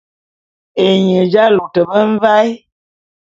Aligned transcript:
Ényin 0.85 1.25
j'alôte 1.31 1.79
be 1.89 1.99
mvaé. 2.13 2.49